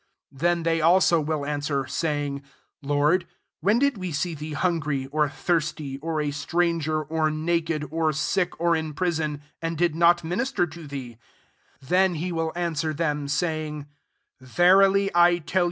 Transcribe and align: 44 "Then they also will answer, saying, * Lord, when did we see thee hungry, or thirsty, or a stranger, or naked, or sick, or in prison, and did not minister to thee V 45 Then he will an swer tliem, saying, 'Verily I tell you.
44 0.31 0.39
"Then 0.49 0.63
they 0.63 0.81
also 0.81 1.21
will 1.21 1.45
answer, 1.45 1.85
saying, 1.85 2.41
* 2.63 2.81
Lord, 2.91 3.27
when 3.59 3.77
did 3.77 3.99
we 3.99 4.11
see 4.11 4.33
thee 4.33 4.53
hungry, 4.53 5.05
or 5.11 5.29
thirsty, 5.29 5.99
or 5.99 6.19
a 6.19 6.31
stranger, 6.31 7.03
or 7.03 7.29
naked, 7.29 7.85
or 7.91 8.11
sick, 8.11 8.59
or 8.59 8.75
in 8.75 8.93
prison, 8.95 9.43
and 9.61 9.77
did 9.77 9.93
not 9.93 10.23
minister 10.23 10.65
to 10.65 10.87
thee 10.87 11.19
V 11.81 11.85
45 11.85 11.89
Then 11.89 12.15
he 12.15 12.31
will 12.31 12.51
an 12.55 12.73
swer 12.73 12.95
tliem, 12.95 13.29
saying, 13.29 13.85
'Verily 14.39 15.11
I 15.13 15.37
tell 15.37 15.59
you. 15.59 15.59